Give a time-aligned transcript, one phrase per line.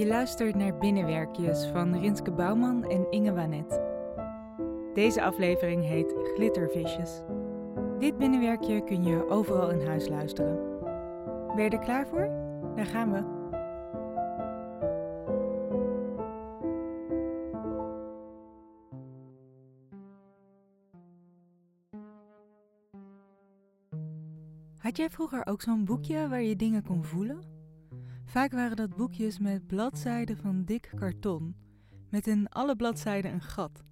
[0.00, 3.80] Je luistert naar Binnenwerkjes van Rinske Bouwman en Inge Wanet.
[4.94, 7.22] Deze aflevering heet Glittervisjes.
[7.98, 10.58] Dit binnenwerkje kun je overal in huis luisteren.
[11.54, 12.30] Ben je er klaar voor?
[12.76, 13.38] Daar gaan we.
[24.78, 27.49] Had jij vroeger ook zo'n boekje waar je dingen kon voelen?
[28.30, 31.56] Vaak waren dat boekjes met bladzijden van dik karton,
[32.10, 33.84] met in alle bladzijden een gat.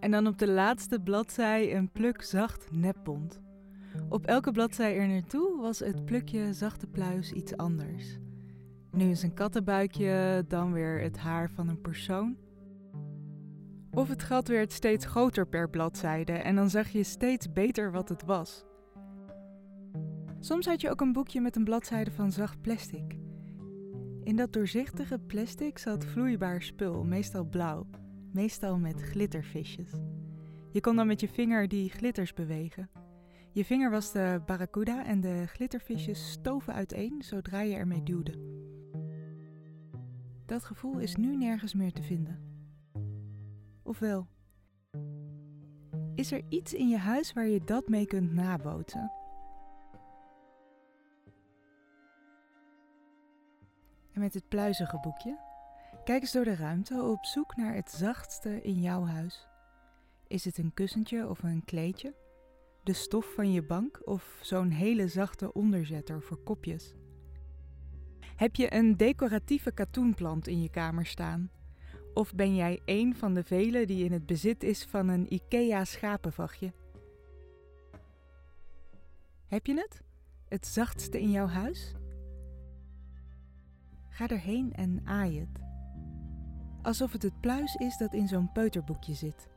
[0.00, 3.40] En dan op de laatste bladzij een pluk zacht nepbont.
[4.08, 8.18] Op elke bladzij er naartoe was het plukje zachte pluis iets anders.
[8.90, 12.36] Nu is een kattenbuikje, dan weer het haar van een persoon.
[13.90, 18.08] Of het gat werd steeds groter per bladzijde en dan zag je steeds beter wat
[18.08, 18.64] het was.
[20.42, 23.18] Soms had je ook een boekje met een bladzijde van zacht plastic.
[24.22, 27.86] In dat doorzichtige plastic zat vloeibaar spul, meestal blauw,
[28.32, 29.92] meestal met glittervisjes.
[30.70, 32.90] Je kon dan met je vinger die glitters bewegen.
[33.52, 38.34] Je vinger was de barracuda en de glittervisjes stoven uiteen zodra je ermee duwde.
[40.46, 42.38] Dat gevoel is nu nergens meer te vinden.
[43.82, 44.26] Ofwel,
[46.14, 49.21] is er iets in je huis waar je dat mee kunt nabootsen?
[54.12, 55.38] En met het pluizige boekje,
[56.04, 59.48] kijk eens door de ruimte op zoek naar het zachtste in jouw huis.
[60.26, 62.14] Is het een kussentje of een kleedje?
[62.82, 66.94] De stof van je bank of zo'n hele zachte onderzetter voor kopjes?
[68.36, 71.50] Heb je een decoratieve katoenplant in je kamer staan?
[72.14, 75.84] Of ben jij een van de velen die in het bezit is van een IKEA
[75.84, 76.72] schapenvachtje?
[79.46, 80.02] Heb je het?
[80.48, 81.94] Het zachtste in jouw huis?
[84.22, 85.60] Ga erheen en aai het.
[86.82, 89.48] Alsof het het pluis is dat in zo'n peuterboekje zit.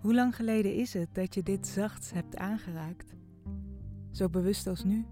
[0.00, 3.14] Hoe lang geleden is het dat je dit zachts hebt aangeraakt?
[4.10, 5.06] Zo bewust als nu.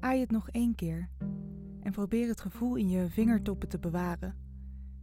[0.00, 1.08] Aai het nog één keer
[1.80, 4.36] en probeer het gevoel in je vingertoppen te bewaren.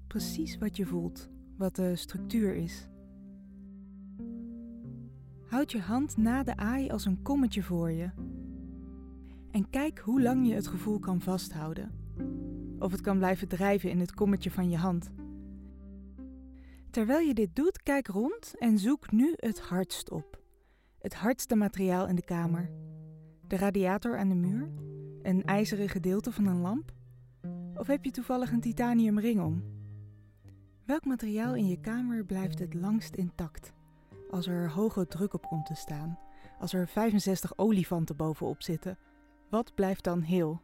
[0.07, 2.89] Precies wat je voelt, wat de structuur is.
[5.47, 8.09] Houd je hand na de aai als een kommetje voor je
[9.55, 11.91] en kijk hoe lang je het gevoel kan vasthouden.
[12.79, 15.11] Of het kan blijven drijven in het kommetje van je hand.
[16.89, 20.41] Terwijl je dit doet, kijk rond en zoek nu het hardst op.
[20.99, 22.71] Het hardste materiaal in de kamer.
[23.47, 24.69] De radiator aan de muur?
[25.21, 26.91] Een ijzeren gedeelte van een lamp?
[27.75, 29.63] Of heb je toevallig een titanium ring om?
[30.85, 33.73] Welk materiaal in je kamer blijft het langst intact?
[34.29, 36.19] Als er hoge druk op komt te staan,
[36.59, 38.97] als er 65 olifanten bovenop zitten,
[39.49, 40.61] wat blijft dan heel?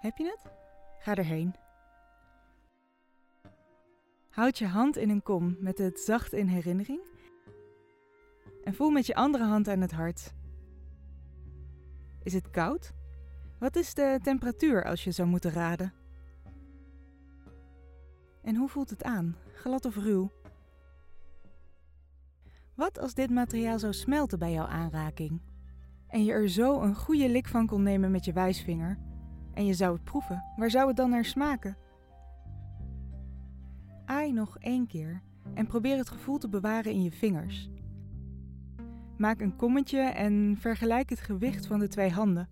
[0.00, 0.52] Heb je het?
[0.98, 1.54] Ga erheen.
[4.30, 7.00] Houd je hand in een kom met het zacht in herinnering
[8.64, 10.34] en voel met je andere hand aan het hart.
[12.22, 12.92] Is het koud?
[13.58, 15.92] Wat is de temperatuur als je zou moeten raden?
[18.42, 20.30] En hoe voelt het aan, glad of ruw?
[22.76, 25.40] Wat als dit materiaal zou smelten bij jouw aanraking?
[26.06, 28.98] En je er zo een goede lik van kon nemen met je wijsvinger?
[29.52, 31.76] En je zou het proeven, waar zou het dan naar smaken?
[34.04, 35.22] Aai nog één keer
[35.54, 37.70] en probeer het gevoel te bewaren in je vingers.
[39.16, 42.48] Maak een kommetje en vergelijk het gewicht van de twee handen.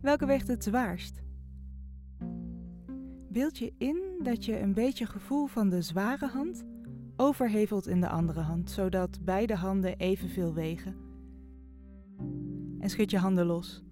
[0.00, 1.22] Welke weegt het zwaarst?
[3.28, 6.64] Beeld je in dat je een beetje gevoel van de zware hand
[7.20, 10.96] overhevelt in de andere hand, zodat beide handen evenveel wegen.
[12.78, 13.82] En schud je handen los.